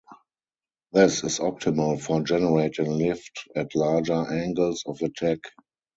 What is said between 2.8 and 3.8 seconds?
lift at